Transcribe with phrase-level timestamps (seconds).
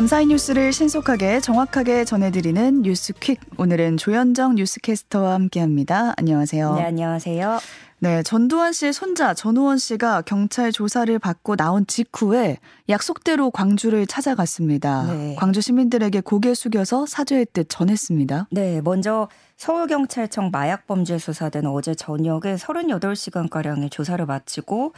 [0.00, 3.38] 밤사이 뉴스를 신속하게 정확하게 전해드리는 뉴스퀵.
[3.58, 6.14] 오늘은 조현정 뉴스캐스터와 함께합니다.
[6.16, 6.74] 안녕하세요.
[6.76, 7.58] 네, 안녕하세요.
[7.98, 12.56] 네, 전두환 씨의 손자 전우원 씨가 경찰 조사를 받고 나온 직후에
[12.88, 15.02] 약속대로 광주를 찾아갔습니다.
[15.12, 15.36] 네.
[15.38, 18.48] 광주 시민들에게 고개 숙여서 사죄의 뜻 전했습니다.
[18.52, 19.28] 네, 먼저
[19.58, 24.94] 서울경찰청 마약범죄 수사대는 어제 저녁에 38시간가량의 조사를 마치고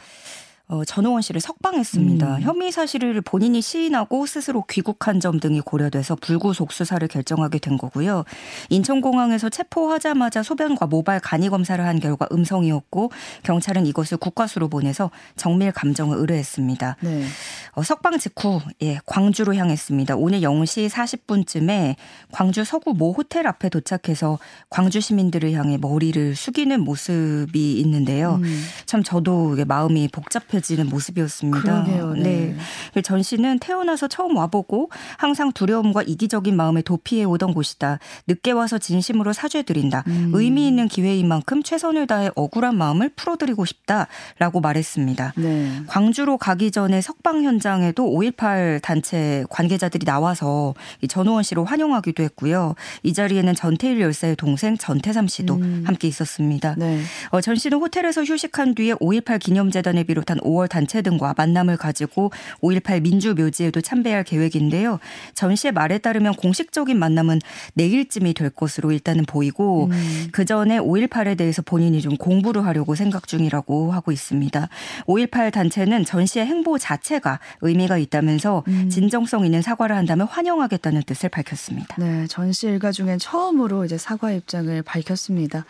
[0.73, 2.37] 어, 전호원 씨를 석방했습니다.
[2.37, 2.41] 음.
[2.41, 8.23] 혐의 사실을 본인이 시인하고 스스로 귀국한 점 등이 고려돼서 불구속 수사를 결정하게 된 거고요.
[8.69, 13.11] 인천공항에서 체포하자마자 소변과 모발 간이 검사를 한 결과 음성이었고
[13.43, 16.97] 경찰은 이것을 국과수로 보내서 정밀 감정을 의뢰했습니다.
[17.01, 17.25] 네.
[17.73, 20.15] 어, 석방 직후 예, 광주로 향했습니다.
[20.15, 21.95] 오늘 0시 40분쯤에
[22.31, 24.39] 광주 서구 모 호텔 앞에 도착해서
[24.69, 28.39] 광주 시민들을 향해 머리를 숙이는 모습이 있는데요.
[28.41, 28.63] 음.
[28.85, 31.61] 참 저도 마음이 복잡 답 답해지는 모습이었습니다.
[31.61, 32.13] 그러게요.
[32.13, 32.55] 네.
[32.93, 33.01] 네.
[33.01, 37.99] 전 씨는 태어나서 처음 와보고 항상 두려움과 이기적인 마음에 도피해 오던 곳이다.
[38.27, 40.03] 늦게 와서 진심으로 사죄드린다.
[40.07, 40.31] 음.
[40.33, 45.33] 의미 있는 기회인 만큼 최선을 다해 억울한 마음을 풀어드리고 싶다라고 말했습니다.
[45.35, 45.81] 네.
[45.87, 50.73] 광주로 가기 전에 석방 현장에도 5.18 단체 관계자들이 나와서
[51.07, 52.75] 전호원 씨를 환영하기도 했고요.
[53.03, 55.83] 이 자리에는 전태일 열사의 동생 전태삼 씨도 음.
[55.85, 56.75] 함께 있었습니다.
[56.77, 57.01] 네.
[57.29, 63.01] 어, 전 씨는 호텔에서 휴식한 뒤에 5.18 기념재단을 비롯한 5월 단체 등과 만남을 가지고 5.18
[63.01, 64.99] 민주묘지에도 참배할 계획인데요.
[65.33, 67.39] 전 씨의 말에 따르면 공식적인 만남은
[67.73, 70.27] 내일쯤이 될 것으로 일단은 보이고 음.
[70.31, 74.69] 그 전에 5.18에 대해서 본인이 좀 공부를 하려고 생각 중이라고 하고 있습니다.
[75.07, 78.89] 5.18 단체는 전 씨의 행보 자체가 의미가 있다면서 음.
[78.89, 81.95] 진정성 있는 사과를 한다면 환영하겠다는 뜻을 밝혔습니다.
[81.97, 85.65] 네, 전씨 일가 중엔 처음으로 이제 사과 입장을 밝혔습니다.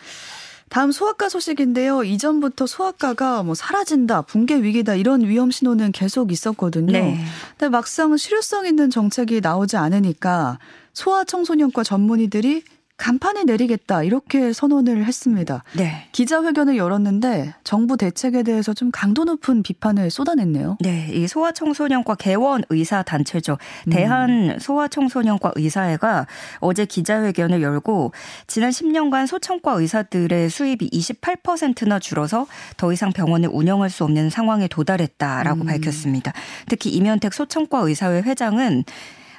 [0.68, 2.02] 다음 소아과 소식인데요.
[2.04, 6.92] 이전부터 소아과가 뭐 사라진다, 붕괴 위기다 이런 위험 신호는 계속 있었거든요.
[6.92, 7.24] 네.
[7.50, 10.58] 근데 막상 실효성 있는 정책이 나오지 않으니까
[10.94, 12.64] 소아청소년과 전문의들이
[12.96, 15.64] 간판에 내리겠다 이렇게 선언을 했습니다.
[15.76, 16.06] 네.
[16.12, 20.78] 기자회견을 열었는데 정부 대책에 대해서 좀 강도 높은 비판을 쏟아냈네요.
[20.80, 23.58] 네, 이 소아청소년과 개원 의사 단체죠.
[23.88, 23.90] 음.
[23.90, 26.28] 대한 소아청소년과 의사회가
[26.60, 28.12] 어제 기자회견을 열고
[28.46, 35.62] 지난 10년간 소청과 의사들의 수입이 28%나 줄어서 더 이상 병원을 운영할 수 없는 상황에 도달했다라고
[35.62, 35.66] 음.
[35.66, 36.32] 밝혔습니다.
[36.68, 38.84] 특히 이면택 소청과 의사회 회장은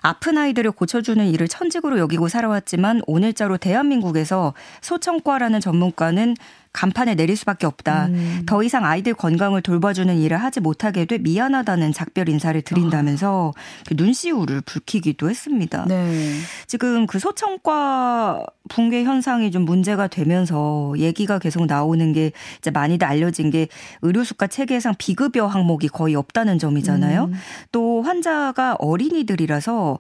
[0.06, 6.36] 아픈 아이들을 고쳐주는 일을 천직으로 여기고 살아왔지만 오늘자로 대한민국에서 소청과라는 전문가는
[6.76, 8.08] 간판에 내릴 수밖에 없다.
[8.08, 8.44] 음.
[8.46, 13.54] 더 이상 아이들 건강을 돌봐주는 일을 하지 못하게 돼 미안하다는 작별 인사를 드린다면서
[13.88, 15.86] 그 눈시울을 붉히기도 했습니다.
[15.88, 16.34] 네.
[16.68, 23.52] 지금 그 소청과 붕괴 현상이 좀 문제가 되면서 얘기가 계속 나오는 게 이제 많이들 알려진
[23.52, 23.68] 게
[24.02, 27.26] 의료 수가 체계상 비급여 항목이 거의 없다는 점이잖아요.
[27.26, 27.34] 음.
[27.72, 30.00] 또 환자가 어린이들이라서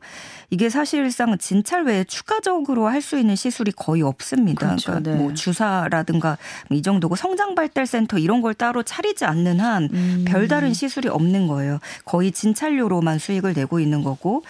[0.49, 4.67] 이게 사실상 진찰 외에 추가적으로 할 수 있는 시술이 거의 없습니다.
[4.67, 4.91] 그렇죠.
[4.93, 5.17] 그러니까 네.
[5.17, 6.39] 뭐 주사라든가
[6.71, 10.25] 이 정도고 성장발달센터 이런 걸 따로 차리지 않는 한 음.
[10.27, 11.79] 별다른 시술이 없는 거예요.
[12.05, 14.43] 거의 진찰료로만 수익을 내고 있는 거고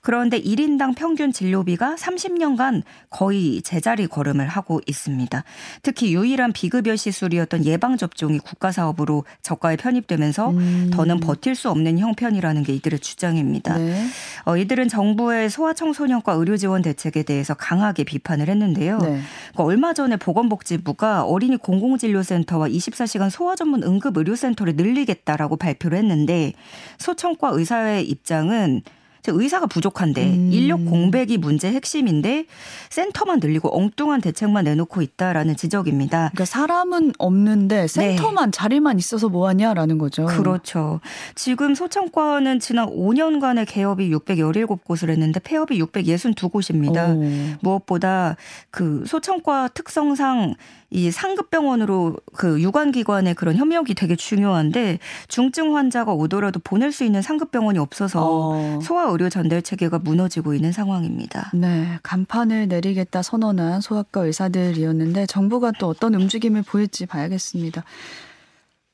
[0.00, 5.44] 그런데 1인당 평균 진료비가 30년간 거의 제자리 걸음을 하고 있습니다.
[5.82, 10.90] 특히 유일한 비급여 시술이었던 예방접종이 국가사업으로 저가에 편입되면서 음.
[10.92, 13.76] 더는 버틸 수 없는 형편이라는 게 이들의 주장입니다.
[13.76, 14.06] 네.
[14.46, 18.98] 어, 이들은 정부의 소아청소년과 의료지원 대책에 대해서 강하게 비판을 했는데요.
[18.98, 19.20] 네.
[19.52, 26.52] 그러니까 얼마 전에 보건복지부가 어린이 공공진료센터와 24시간 소아 전문 응급 의료센터를 늘리겠다라고 발표를 했는데
[26.98, 28.82] 소청과 의사의 입장은
[29.26, 30.50] 의사가 부족한데 음.
[30.52, 32.46] 인력 공백이 문제 핵심인데
[32.90, 36.30] 센터만 늘리고 엉뚱한 대책만 내놓고 있다라는 지적입니다.
[36.32, 37.86] 그러니까 사람은 없는데 네.
[37.86, 38.56] 센터만 네.
[38.56, 40.26] 자리만 있어서 뭐하냐라는 거죠.
[40.26, 41.00] 그렇죠.
[41.34, 47.16] 지금 소청과는 지난 5년간의 개업이 617곳을 했는데 폐업이 662곳입니다.
[47.16, 47.58] 오.
[47.60, 48.36] 무엇보다
[48.70, 50.54] 그 소청과 특성상
[50.90, 54.98] 이 상급 병원으로 그 유관기관의 그런 협력이 되게 중요한데
[55.28, 58.80] 중증 환자가 오더라도 보낼 수 있는 상급 병원이 없어서 어.
[58.82, 61.50] 소아 의료 전달 체계가 무너지고 있는 상황입니다.
[61.54, 67.84] 네, 간판을 내리겠다 선언한 소아과 의사들이었는데 정부가 또 어떤 움직임을 보일지 봐야겠습니다.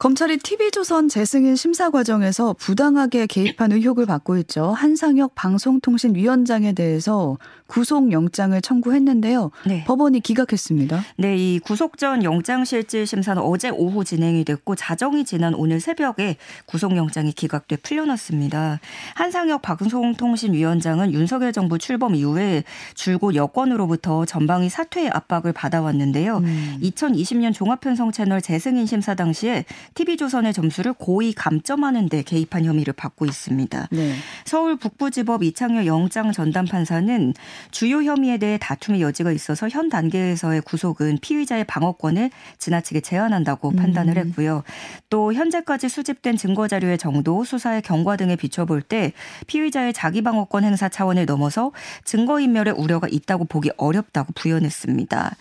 [0.05, 4.67] 검찰이 TV조선 재승인 심사 과정에서 부당하게 개입한 의혹을 받고 있죠.
[4.73, 9.51] 한상혁 방송통신위원장에 대해서 구속영장을 청구했는데요.
[9.67, 9.83] 네.
[9.85, 11.03] 법원이 기각했습니다.
[11.17, 16.37] 네, 이 구속 전 영장실질 심사는 어제 오후 진행이 됐고 자정이 지난 오늘 새벽에
[16.67, 18.81] 구속영장이 기각돼 풀려났습니다.
[19.15, 22.65] 한상혁 방송통신위원장은 윤석열 정부 출범 이후에
[22.95, 26.39] 줄곧 여권으로부터 전방위 사퇴의 압박을 받아왔는데요.
[26.39, 26.79] 음.
[26.83, 29.65] 2020년 종합편성 채널 재승인 심사 당시에
[29.95, 33.89] TV조선의 점수를 고의 감점하는 데 개입한 혐의를 받고 있습니다.
[33.91, 34.15] 네.
[34.45, 37.35] 서울 북부지법 이창효 영장 전담 판사는
[37.71, 43.77] 주요 혐의에 대해 다툼의 여지가 있어서 현 단계에서의 구속은 피의자의 방어권을 지나치게 제한한다고 음.
[43.77, 44.63] 판단을 했고요.
[45.11, 49.13] 또 현재까지 수집된 증거 자료의 정도, 수사의 경과 등에 비춰볼 때
[49.47, 51.73] 피의자의 자기 방어권 행사 차원을 넘어서
[52.05, 55.37] 증거 인멸의 우려가 있다고 보기 어렵다고 부연했습니다.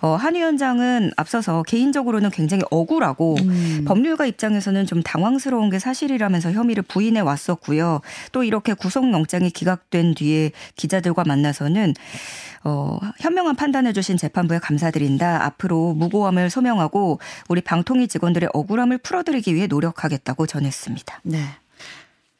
[0.00, 3.84] 어, 한 위원장은 앞서서 개인적으로는 굉장히 억울하고 음.
[3.98, 8.00] 법률가 입장에서는 좀 당황스러운 게 사실이라면서 혐의를 부인해 왔었고요.
[8.30, 11.94] 또 이렇게 구속영장이 기각된 뒤에 기자들과 만나서는
[12.62, 15.44] 어, 현명한 판단해 주신 재판부에 감사드린다.
[15.44, 17.18] 앞으로 무고함을 소명하고
[17.48, 21.20] 우리 방통위 직원들의 억울함을 풀어드리기 위해 노력하겠다고 전했습니다.
[21.24, 21.40] 네.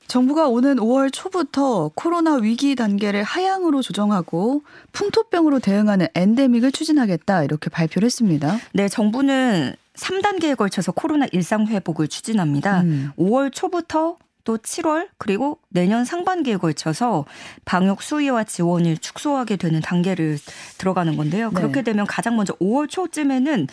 [0.07, 4.63] 정부가 오는 5월 초부터 코로나 위기 단계를 하향으로 조정하고
[4.93, 8.59] 풍토병으로 대응하는 엔데믹을 추진하겠다 이렇게 발표를 했습니다.
[8.73, 12.83] 네, 정부는 3단계에 걸쳐서 코로나 일상 회복을 추진합니다.
[12.83, 13.11] 음.
[13.19, 17.27] 5월 초부터 또 7월 그리고 내년 상반기에 걸쳐서
[17.67, 20.39] 방역 수위와 지원을 축소하게 되는 단계를
[20.79, 21.51] 들어가는 건데요.
[21.51, 21.55] 네.
[21.55, 23.67] 그렇게 되면 가장 먼저 5월 초쯤에는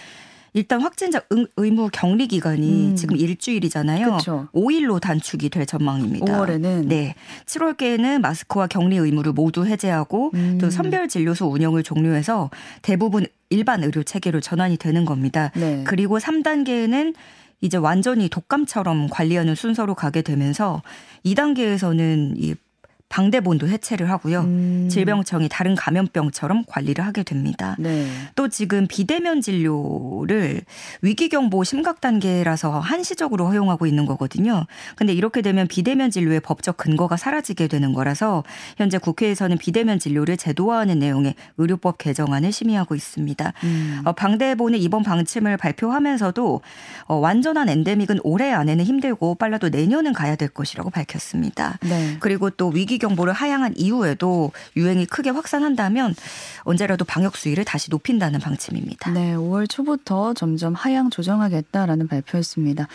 [0.56, 1.22] 일단 확진자
[1.58, 2.96] 의무 격리 기간이 음.
[2.96, 4.16] 지금 일주일이잖아요.
[4.16, 4.48] 그쵸.
[4.54, 6.26] 5일로 단축이 될 전망입니다.
[6.26, 7.14] 5월에는 네.
[7.46, 10.58] 7월께에는 마스크와 격리 의무를 모두 해제하고 음.
[10.62, 12.50] 또 선별 진료소 운영을 종료해서
[12.82, 15.52] 대부분 일반 의료 체계로 전환이 되는 겁니다.
[15.56, 15.84] 네.
[15.86, 17.14] 그리고 3단계에는
[17.60, 20.82] 이제 완전히 독감처럼 관리하는 순서로 가게 되면서
[21.26, 22.56] 2단계에서는 이
[23.10, 24.42] 방대본도 해체를 하고요.
[24.42, 24.88] 음.
[24.90, 27.76] 질병청이 다른 감염병처럼 관리를 하게 됩니다.
[27.80, 28.08] 네.
[28.36, 30.62] 또 지금 비대면 진료를
[31.02, 34.66] 위기경보 심각 단계라서 한시적으로 허용하고 있는 거거든요.
[34.96, 38.44] 근데 이렇게 되면 비대면 진료의 법적 근거가 사라지게 되는 거라서
[38.78, 43.54] 현재 국회에서는 비대면 진료를 제도화하는 내용의 의료법 개정안을 심의하고 있습니다.
[43.64, 44.02] 음.
[44.06, 46.62] 어, 방대본의 이번 방침을 발표하면서도
[47.06, 51.78] 어, 완전한 엔데믹은 올해 안에는 힘들고 빨라도 내년은 가야 될 것이라고 밝혔습니다.
[51.82, 52.18] 네.
[52.20, 56.16] 그리고 또 위기 경보를 하향한 이후에도 유행이 크게 확산한다면
[56.62, 59.12] 언제라도 방역 수위를 다시 높인다는 방침입니다.
[59.12, 62.88] 네, 5월 초부터 점점 하향 조정하겠다라는 발표였습니다.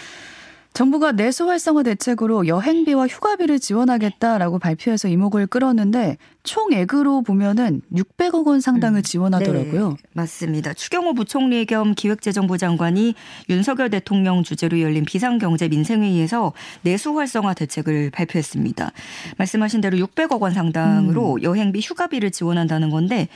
[0.72, 9.00] 정부가 내수 활성화 대책으로 여행비와 휴가비를 지원하겠다라고 발표해서 이목을 끌었는데 총액으로 보면은 600억 원 상당을
[9.00, 9.90] 음, 지원하더라고요.
[9.90, 10.72] 네, 맞습니다.
[10.72, 13.14] 추경호 부총리 겸 기획재정부 장관이
[13.48, 16.52] 윤석열 대통령 주재로 열린 비상경제 민생회의에서
[16.82, 18.92] 내수 활성화 대책을 발표했습니다.
[19.38, 21.42] 말씀하신 대로 600억 원 상당으로 음.
[21.42, 23.28] 여행비 휴가비를 지원한다는 건데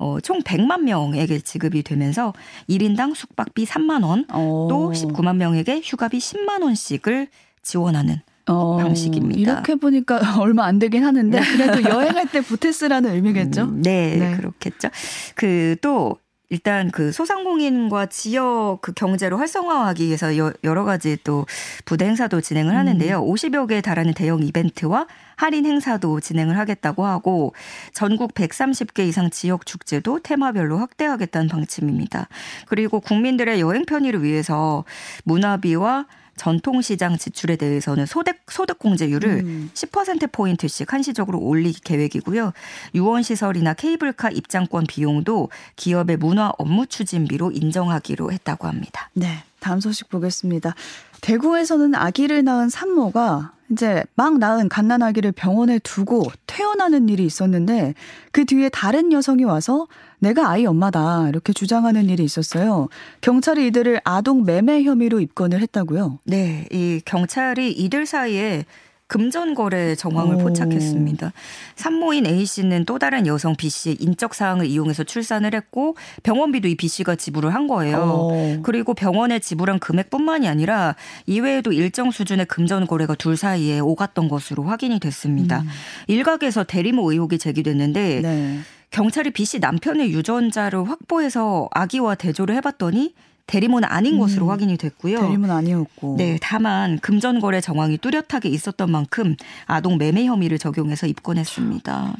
[0.00, 2.32] 어, 총 100만 명에게 지급이 되면서
[2.68, 4.66] 1인당 숙박비 3만 원, 오.
[4.68, 7.28] 또 19만 명에게 휴가비 10만 원씩을
[7.62, 9.38] 지원하는 어, 방식입니다.
[9.38, 11.46] 이렇게 보니까 얼마 안 되긴 하는데 네.
[11.46, 13.62] 그래도 여행할 때 보태스라는 의미겠죠?
[13.62, 14.88] 음, 네, 네, 그렇겠죠.
[15.34, 16.18] 그 또
[16.50, 21.46] 일단 그 소상공인과 지역 그 경제를 활성화하기 위해서 여러 가지 또
[21.84, 23.24] 부대 행사도 진행을 하는데요.
[23.24, 23.32] 음.
[23.32, 25.06] 50여 개에 달하는 대형 이벤트와
[25.36, 27.54] 할인 행사도 진행을 하겠다고 하고
[27.94, 32.28] 전국 130개 이상 지역 축제도 테마별로 확대하겠다는 방침입니다.
[32.66, 34.84] 그리고 국민들의 여행 편의를 위해서
[35.22, 36.06] 문화비와
[36.40, 39.70] 전통시장 지출에 대해서는 소득, 소득공제율을 음.
[39.74, 42.54] 10%포인트씩 한시적으로 올릴 계획이고요.
[42.94, 49.10] 유원시설이나 케이블카 입장권 비용도 기업의 문화 업무 추진비로 인정하기로 했다고 합니다.
[49.12, 49.44] 네.
[49.60, 50.74] 다음 소식 보겠습니다.
[51.20, 57.94] 대구에서는 아기를 낳은 산모가 이제 막 낳은 갓난 아기를 병원에 두고 퇴원하는 일이 있었는데
[58.32, 59.86] 그 뒤에 다른 여성이 와서
[60.18, 62.88] 내가 아이 엄마다 이렇게 주장하는 일이 있었어요.
[63.20, 66.18] 경찰이 이들을 아동 매매 혐의로 입건을 했다고요?
[66.24, 68.64] 네, 이 경찰이 이들 사이에
[69.10, 70.38] 금전거래 정황을 오.
[70.38, 71.32] 포착했습니다.
[71.74, 76.76] 산모인 A 씨는 또 다른 여성 B 씨의 인적 사항을 이용해서 출산을 했고 병원비도 이
[76.76, 77.98] B 씨가 지불을 한 거예요.
[77.98, 78.62] 오.
[78.62, 80.94] 그리고 병원에 지불한 금액뿐만이 아니라
[81.26, 85.62] 이외에도 일정 수준의 금전거래가 둘 사이에 오갔던 것으로 확인이 됐습니다.
[85.62, 85.68] 음.
[86.06, 88.58] 일각에서 대리모 의혹이 제기됐는데 네.
[88.92, 93.14] 경찰이 B 씨 남편의 유전자를 확보해서 아기와 대조를 해봤더니
[93.50, 95.20] 대리모는 아닌 음, 것으로 확인이 됐고요.
[95.20, 96.14] 대리모는 아니었고.
[96.16, 99.34] 네, 다만 금전 거래 정황이 뚜렷하게 있었던 만큼
[99.66, 102.14] 아동 매매 혐의를 적용해서 입건했습니다.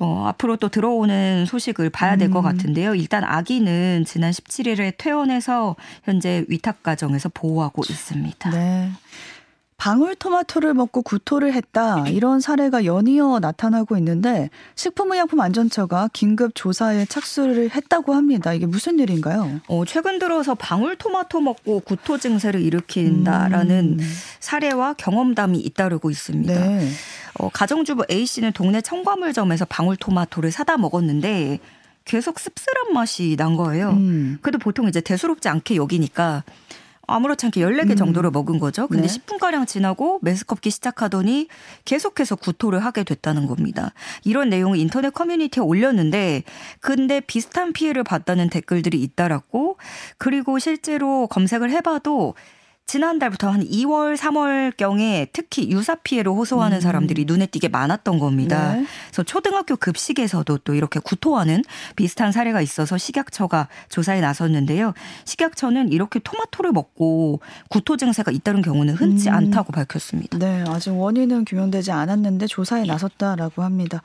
[0.00, 2.50] 어, 앞으로 또 들어오는 소식을 봐야 될것 음.
[2.50, 2.96] 같은데요.
[2.96, 8.50] 일단 아기는 지난 17일에 퇴원해서 현재 위탁 가정에서 보호하고 있습니다.
[8.50, 8.90] 네.
[9.80, 18.52] 방울토마토를 먹고 구토를 했다 이런 사례가 연이어 나타나고 있는데 식품의약품안전처가 긴급 조사에 착수를 했다고 합니다.
[18.52, 19.62] 이게 무슨 일인가요?
[19.68, 24.14] 어, 최근 들어서 방울토마토 먹고 구토 증세를 일으킨다라는 음.
[24.40, 26.52] 사례와 경험담이 잇따르고 있습니다.
[26.52, 26.86] 네.
[27.38, 31.58] 어, 가정주부 A 씨는 동네 청과물점에서 방울토마토를 사다 먹었는데
[32.04, 33.92] 계속 씁쓸한 맛이 난 거예요.
[33.92, 34.38] 음.
[34.42, 36.44] 그래도 보통 이제 대수롭지 않게 여기니까
[37.12, 37.96] 아무렇지 않게 14개 음.
[37.96, 38.86] 정도를 먹은 거죠.
[38.86, 39.14] 근데 네.
[39.14, 41.48] 10분가량 지나고 메스껍기 시작하더니
[41.84, 43.92] 계속해서 구토를 하게 됐다는 겁니다.
[44.24, 46.44] 이런 내용을 인터넷 커뮤니티에 올렸는데
[46.80, 49.76] 근데 비슷한 피해를 봤다는 댓글들이 잇따랐고
[50.18, 52.34] 그리고 실제로 검색을 해봐도
[52.90, 56.80] 지난달부터 한 2월, 3월경에 특히 유사 피해를 호소하는 음.
[56.80, 58.74] 사람들이 눈에 띄게 많았던 겁니다.
[58.74, 58.84] 네.
[59.06, 61.62] 그래서 초등학교 급식에서도 또 이렇게 구토하는
[61.94, 64.92] 비슷한 사례가 있어서 식약처가 조사에 나섰는데요.
[65.24, 69.34] 식약처는 이렇게 토마토를 먹고 구토 증세가 잇따른 경우는 흔치 음.
[69.34, 70.38] 않다고 밝혔습니다.
[70.38, 74.02] 네, 아직 원인은 규명되지 않았는데 조사에 나섰다라고 합니다.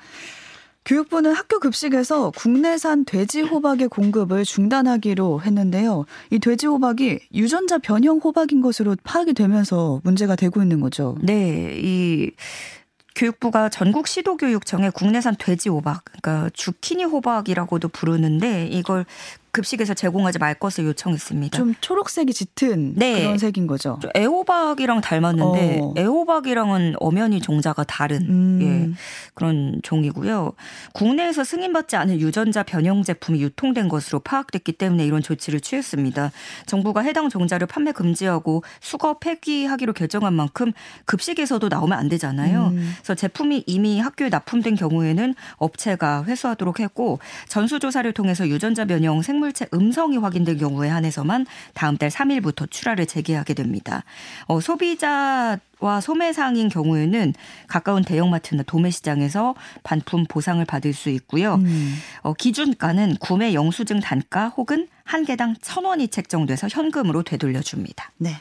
[0.86, 6.06] 교육부는 학교 급식에서 국내산 돼지 호박의 공급을 중단하기로 했는데요.
[6.30, 11.18] 이 돼지 호박이 유전자 변형 호박인 것으로 파악이 되면서 문제가 되고 있는 거죠.
[11.22, 12.32] 네, 이
[13.16, 19.06] 교육부가 전국 시도교육청에 국내산 돼지 호박, 그러니까 주키니 호박이라고도 부르는데 이걸
[19.52, 21.58] 급식에서 제공하지 말 것을 요청했습니다.
[21.58, 23.22] 좀 초록색이 짙은 네.
[23.22, 23.98] 그런 색인 거죠.
[24.14, 25.94] 애호박이랑 닮았는데 어.
[25.98, 28.60] 애호박이랑은 엄연히 종자가 다른 음.
[28.62, 28.98] 예,
[29.46, 30.54] 그런 종이고요.
[30.94, 36.32] 국내에서 승인받지 않은 유전자 변형 제품이 유통된 것으로 파악됐기 때문에 이런 조치를 취했습니다.
[36.66, 40.74] 정부가 해당 종자를 판매 금지하고 수거 폐기하기로 결정한 만큼
[41.06, 42.68] 급식에서도 나오면 안 되잖아요.
[42.74, 42.94] 음.
[42.98, 49.46] 그래서 제품이 이미 학교에 납품된 경우에는 업체가 회수하도록 했고 전수 조사를 통해서 유전자 변형 생물
[49.46, 54.04] 생물체 음성이 확인된 경우에 한해서만 다음 달 3일부터 출하를 재개하게 됩니다.
[54.48, 57.36] 어, 소비자 와 소매상인 경우에는
[57.68, 61.56] 가까운 대형마트나 도매시장에서 반품 보상을 받을 수 있고요.
[61.56, 61.96] 음.
[62.22, 68.12] 어, 기준가는 구매 영수증 단가 혹은 한 개당 천 원이 책정돼서 현금으로 되돌려줍니다.
[68.18, 68.32] 네.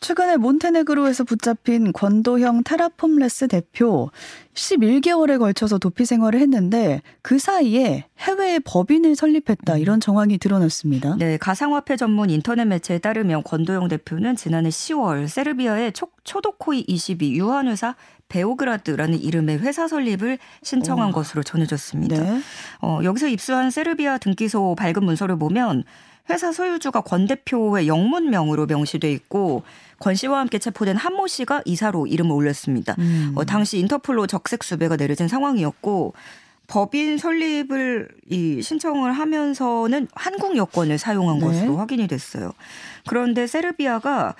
[0.00, 4.10] 최근에 몬테네그로에서 붙잡힌 권도형 테라폼레스 대표
[4.54, 11.16] 11개월에 걸쳐서 도피 생활을 했는데 그 사이에 해외에 법인을 설립했다 이런 정황이 드러났습니다.
[11.18, 17.94] 네, 가상화폐 전문 인터넷 매체에 따르면 권도영 대표는 지난해 10월 세르비아의 초, 초도코이 22 유한회사
[18.30, 21.12] 베오그라드라는 이름의 회사 설립을 신청한 오.
[21.12, 22.16] 것으로 전해졌습니다.
[22.16, 22.40] 네.
[22.80, 25.84] 어, 여기서 입수한 세르비아 등기소 발급 문서를 보면
[26.30, 29.62] 회사 소유주가 권 대표의 영문명으로 명시돼 있고
[29.98, 32.94] 권 씨와 함께 체포된 한모 씨가 이사로 이름을 올렸습니다.
[32.98, 33.32] 음.
[33.34, 36.14] 어, 당시 인터폴로 적색 수배가 내려진 상황이었고
[36.66, 41.44] 법인 설립을 이 신청을 하면서는 한국 여권을 사용한 네.
[41.44, 42.52] 것으로 확인이 됐어요.
[43.08, 44.36] 그런데 세르비아가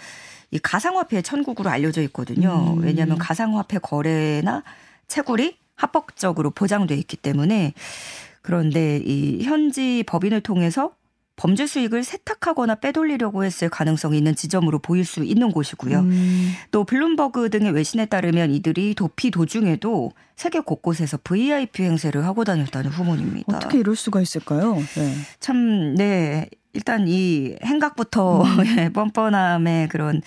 [0.52, 2.76] 이 가상화폐 천국으로 알려져 있거든요.
[2.76, 2.82] 음.
[2.82, 4.62] 왜냐하면 가상화폐 거래나
[5.08, 7.74] 채굴이 합법적으로 보장돼 있기 때문에
[8.42, 10.92] 그런데 이 현지 법인을 통해서
[11.40, 16.00] 범죄 수익을 세탁하거나 빼돌리려고 했을 가능성이 있는 지점으로 보일 수 있는 곳이고요.
[16.00, 16.52] 음.
[16.70, 23.56] 또 블룸버그 등의 외신에 따르면 이들이 도피 도중에도 세계 곳곳에서 VIP 행세를 하고 다녔다는 후문입니다.
[23.56, 24.74] 어떻게 이럴 수가 있을까요?
[24.74, 25.14] 네.
[25.38, 26.50] 참, 네.
[26.72, 28.64] 일단 이 행각부터 음.
[28.78, 30.22] 예, 뻔뻔함의 그런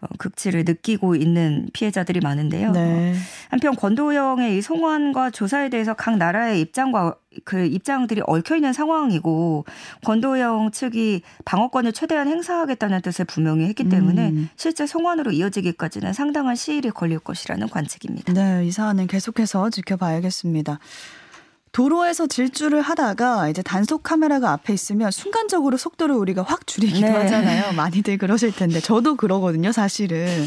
[0.00, 2.72] 어, 극치를 느끼고 있는 피해자들이 많은데요.
[2.72, 3.14] 네.
[3.48, 9.64] 한편 권도영의 이 송환과 조사에 대해서 각 나라의 입장과 그 입장들이 얽혀 있는 상황이고
[10.04, 14.48] 권도영 측이 방어권을 최대한 행사하겠다는 뜻을 분명히 했기 때문에 음.
[14.56, 18.32] 실제 송환으로 이어지기까지는 상당한 시일이 걸릴 것이라는 관측입니다.
[18.32, 20.78] 네, 이 사안은 계속해서 지켜봐야겠습니다.
[21.74, 27.12] 도로에서 질주를 하다가 이제 단속 카메라가 앞에 있으면 순간적으로 속도를 우리가 확 줄이기도 네.
[27.12, 27.72] 하잖아요.
[27.72, 30.46] 많이들 그러실 텐데 저도 그러거든요, 사실은.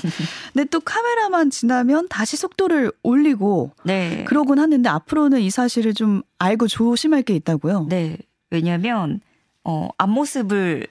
[0.53, 4.23] 근데 또 카메라만 지나면 다시 속도를 올리고 네.
[4.23, 7.87] 그러곤 하는데 앞으로는 이 사실을 좀 알고 조심할 게 있다고요.
[7.89, 8.17] 네.
[8.49, 9.19] 왜냐하면
[9.65, 10.87] 어 앞모습을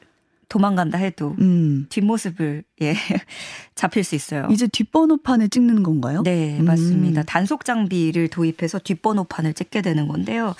[0.48, 1.86] 도망간다 해도 음.
[1.88, 2.94] 뒷모습을 예
[3.74, 4.46] 잡힐 수 있어요.
[4.50, 6.22] 이제 뒷번호판을 찍는 건가요?
[6.22, 7.22] 네, 맞습니다.
[7.22, 7.24] 음.
[7.26, 10.54] 단속 장비를 도입해서 뒷번호판을 찍게 되는 건데요.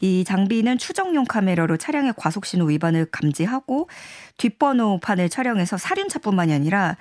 [0.00, 3.88] 이 장비는 추정용 카메라로 차량의 과속 신호 위반을 감지하고
[4.36, 6.96] 뒷번호판을 촬영해서 살인차뿐만이 아니라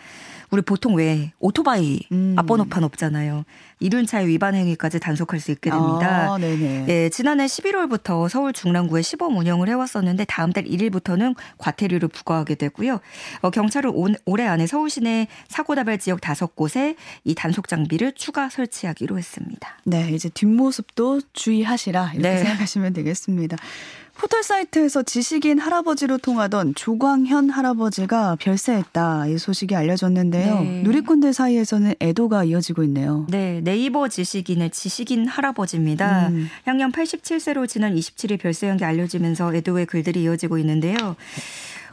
[0.56, 2.34] 우리 보통 왜 오토바이 음.
[2.38, 3.44] 앞번호판 없잖아요.
[3.82, 6.34] 이륜차의 위반 행위까지 단속할 수 있게 됩니다.
[6.34, 6.38] 아,
[6.88, 13.02] 예, 지난해 11월부터 서울 중랑구에 시범 운영을 해왔었는데 다음 달 1일부터는 과태료를 부과하게 되고요.
[13.42, 16.96] 어, 경찰은 올, 올해 안에 서울 시내 사고 다발 지역 다섯 곳에
[17.26, 19.78] 이 단속 장비를 추가 설치하기로 했습니다.
[19.84, 22.38] 네, 이제 뒷모습도 주의하시라 이렇게 네.
[22.38, 23.58] 생각하시면 되겠습니다.
[24.18, 30.60] 포털 사이트에서 지식인 할아버지로 통하던 조광현 할아버지가 별세했다 이 소식이 알려졌는데요.
[30.62, 30.82] 네.
[30.84, 33.28] 누리꾼들 사이에서는 애도가 이어지고 있네요.
[33.30, 36.30] 네, 네이버 지식인의 지식인 할아버지입니다.
[36.30, 36.50] 음.
[36.66, 41.16] 향년 87세로 지난 27일 별세한 게 알려지면서 애도의 글들이 이어지고 있는데요.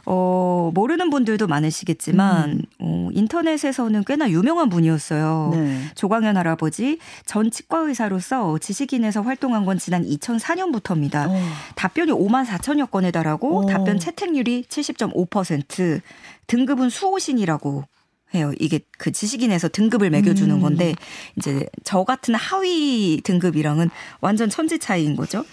[0.05, 2.61] 어, 모르는 분들도 많으시겠지만, 음.
[2.79, 5.51] 어, 인터넷에서는 꽤나 유명한 분이었어요.
[5.53, 5.81] 네.
[5.95, 11.29] 조광현 할아버지 전 치과 의사로서 지식인에서 활동한 건 지난 2004년부터입니다.
[11.29, 11.35] 오.
[11.75, 13.65] 답변이 5만 4천여 건에 달하고 오.
[13.65, 16.01] 답변 채택률이 70.5%,
[16.47, 17.85] 등급은 수호신이라고
[18.35, 18.51] 해요.
[18.59, 20.61] 이게 그 지식인에서 등급을 매겨주는 음.
[20.61, 20.95] 건데
[21.37, 23.89] 이제 저 같은 하위 등급이랑은
[24.21, 25.43] 완전 천지 차이인 거죠.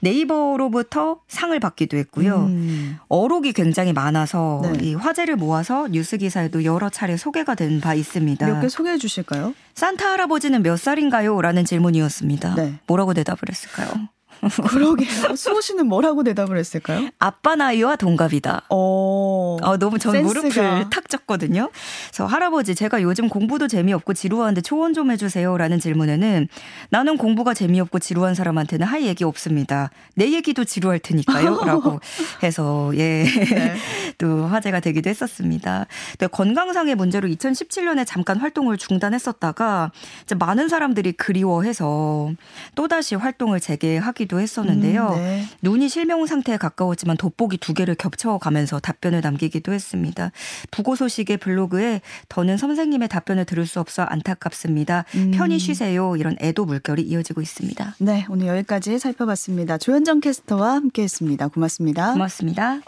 [0.00, 2.46] 네이버로부터 상을 받기도 했고요.
[2.48, 2.98] 음.
[3.08, 4.78] 어록이 굉장히 많아서 네.
[4.82, 8.46] 이 화제를 모아서 뉴스 기사에도 여러 차례 소개가 된 바 있습니다.
[8.46, 9.54] 몇 개 소개해 주실까요?
[9.74, 11.40] 산타 할아버지는 몇 살인가요?
[11.42, 12.54] 라는 질문이었습니다.
[12.54, 12.74] 네.
[12.86, 14.08] 뭐라고 대답을 했을까요?
[14.68, 15.36] 그러게요.
[15.36, 17.08] 수호 씨는 뭐라고 대답을 했을까요?
[17.18, 18.64] 아빠 나이와 동갑이다.
[18.68, 20.42] 어, 어 너무 전 센스가.
[20.42, 21.70] 무릎을 탁 쳤거든요.
[22.08, 26.48] 그래서 할아버지 제가 요즘 공부도 재미없고 지루한데 초원 좀 해주세요라는 질문에는
[26.90, 29.90] 나는 공부가 재미없고 지루한 사람한테는 할 얘기 없습니다.
[30.14, 32.00] 내 얘기도 지루할 테니까요.라고
[32.42, 33.76] 해서 예또 네.
[34.50, 35.86] 화제가 되기도 했었습니다.
[36.12, 42.30] 근데 건강상의 문제로 2017년에 잠깐 활동을 중단했었다가 이제 많은 사람들이 그리워해서
[42.74, 45.08] 또 다시 활동을 재개하기 하기도 했었는데요.
[45.08, 45.44] 음, 네.
[45.62, 50.32] 눈이 실명 상태에 가까웠지만 돋보기 두 개를 겹쳐가면서 답변을 남기기도 했습니다.
[50.70, 55.04] 부고 소식의 블로그에 더는 선생님의 답변을 들을 수 없어 안타깝습니다.
[55.14, 55.30] 음.
[55.32, 56.16] 편히 쉬세요.
[56.16, 57.96] 이런 애도 물결이 이어지고 있습니다.
[58.00, 59.78] 네, 오늘 여기까지 살펴봤습니다.
[59.78, 61.48] 조현정 캐스터와 함께했습니다.
[61.48, 62.12] 고맙습니다.
[62.12, 62.80] 고맙습니다.